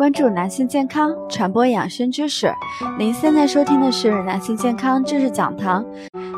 [0.00, 2.50] 关注男性健康，传播养生知识。
[2.98, 5.84] 您现在收听的是男性健康知识讲堂。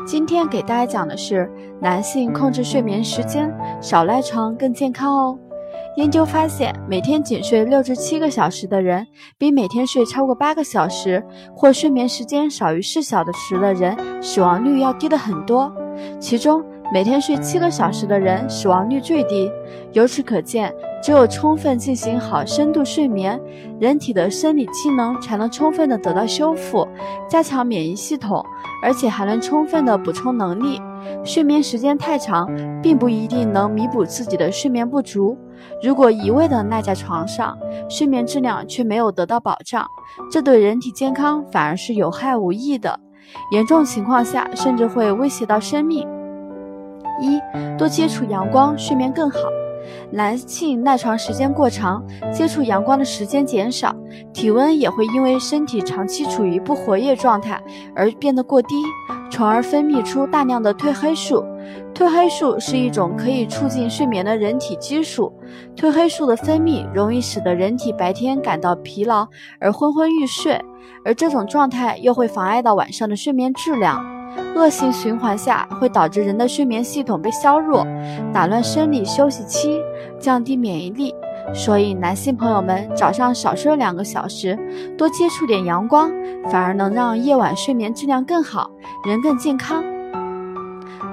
[0.05, 1.49] 今天给大家讲的是
[1.79, 3.49] 男性控制睡眠时间，
[3.79, 5.39] 少赖床更健康哦。
[5.95, 11.23] 研究发现，每天仅睡六至七个小时的人，比每天睡超过八个小时
[11.55, 15.73] 或睡眠时间少于四小时的人，死亡率要低的很多。
[16.19, 16.61] 其中，
[16.91, 19.49] 每天睡七个小时的人死亡率最低。
[19.93, 20.69] 由此可见，
[21.03, 23.37] 只有充分进行好深度睡眠，
[23.77, 26.87] 人体的生理机能才能充分的得到修复，
[27.29, 28.41] 加强免疫系统，
[28.81, 30.81] 而且还能充分的补充能力。
[31.25, 32.49] 睡眠时间太长，
[32.81, 35.37] 并不一定能弥补自己的睡眠不足。
[35.81, 37.57] 如果一味的赖在床上，
[37.89, 39.85] 睡眠质量却没有得到保障，
[40.31, 42.97] 这对人体健康反而是有害无益的，
[43.51, 46.07] 严重情况下甚至会威胁到生命。
[47.19, 47.41] 一
[47.77, 49.39] 多接触阳光，睡眠更好。
[50.11, 53.95] 男性赖床时间过长，接触阳光的时间减少，
[54.33, 57.61] 体温也会因为身体长期处于不活跃状态
[57.95, 58.75] 而变得过低，
[59.31, 61.43] 从而分泌出大量的褪黑素。
[61.93, 65.31] 褪黑素是一种可以促进睡眠的人体激素。
[65.75, 69.27] 褪黑素的分泌容易使得人体白天感到疲劳
[69.59, 70.59] 而昏昏欲睡，
[71.05, 74.03] 而这种状态又会妨碍到晚上的睡眠质量。
[74.55, 77.85] 恶性循环下，会导致人的睡眠系统被削弱，
[78.33, 79.81] 打乱生理休息期，
[80.19, 81.13] 降低免疫力。
[81.53, 84.57] 所以，男性朋友们早上少睡两个小时，
[84.97, 86.09] 多接触点阳光，
[86.49, 88.71] 反而能让夜晚睡眠质量更好，
[89.05, 89.83] 人更健康。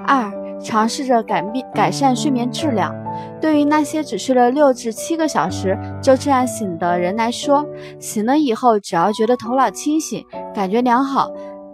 [0.06, 0.30] 二，
[0.62, 2.94] 尝试着改变改善睡眠质量。
[3.40, 7.66] 对于那些只睡了六至七个小时就自然醒的人来说，
[7.98, 10.24] 醒了以后只要觉得头脑清醒，
[10.54, 11.28] 感觉良好。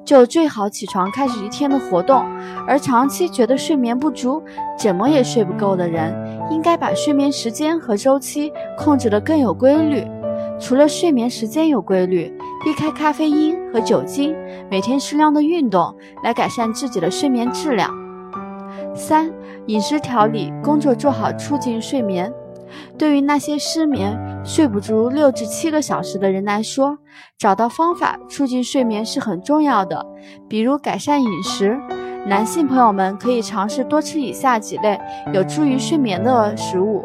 [0.06, 2.24] 就最好起床开始一天的活动，
[2.64, 4.40] 而长期觉得睡眠不足、
[4.78, 6.14] 怎么也睡不够的人，
[6.48, 10.06] 应该把睡眠时间和周期控制得更有规律。
[10.60, 12.32] 除了睡眠时间有规律，
[12.64, 14.32] 避开咖啡因和酒精，
[14.70, 15.92] 每天适量的运动，
[16.22, 17.90] 来改善自己的睡眠质量。
[18.94, 19.28] 三、
[19.66, 22.32] 饮食调理，工作做好，促进睡眠。
[22.96, 26.96] 对于那些失眠、睡不足六至七个小时的人来说，
[27.36, 30.06] 找到方法促进睡眠是很重要的。
[30.48, 31.76] 比如改善饮食，
[32.28, 35.00] 男性朋友们可以尝试多吃以下几类
[35.34, 37.04] 有助于睡眠的食物：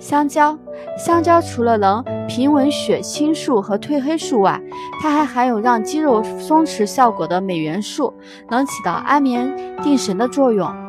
[0.00, 0.58] 香蕉。
[0.98, 4.60] 香蕉除了能平稳血清素和褪黑素外，
[5.00, 8.12] 它还含有让肌肉松弛效果的镁元素，
[8.50, 10.87] 能起到安眠定神的作用。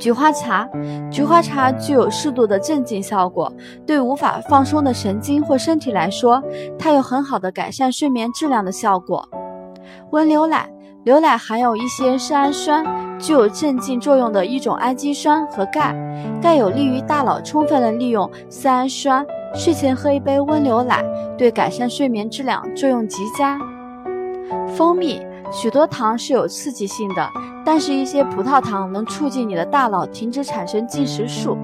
[0.00, 0.66] 菊花茶，
[1.10, 3.52] 菊花茶具有适度的镇静效果，
[3.86, 6.42] 对无法放松的神经或身体来说，
[6.78, 9.28] 它有很好的改善睡眠质量的效果。
[10.12, 10.68] 温牛奶，
[11.04, 12.82] 牛奶含有一些色氨酸，
[13.18, 15.94] 具有镇静作用的一种氨基酸和钙，
[16.40, 19.24] 钙有利于大脑充分的利用色氨酸。
[19.54, 21.04] 睡前喝一杯温牛奶，
[21.36, 23.60] 对改善睡眠质量作用极佳。
[24.74, 25.20] 蜂蜜。
[25.52, 27.28] 许多糖是有刺激性的，
[27.64, 31.56] 但是一些葡萄糖能促进你的大脑停止产生进食素。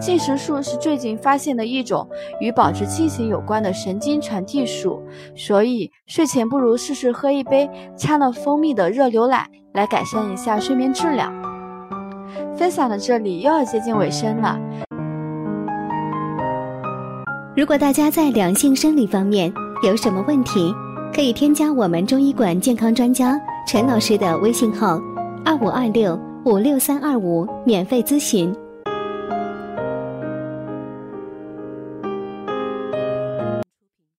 [0.00, 2.08] 进食素是最近发现的一种
[2.40, 5.02] 与保持清醒有关的神经传递素，
[5.34, 11.32] 所以睡前不如试试喝一杯掺了蜂蜜的热牛奶，来改善一下睡眠质量。
[12.56, 14.58] 分享到这里又要接近尾声了。
[17.56, 19.52] 如果大家在两性生理方面
[19.84, 20.74] 有什么问题，
[21.14, 24.98] 可以添加我们中医馆健康专家陈老师的微信号：
[25.44, 28.54] 二五二六五六三二五，免费咨询。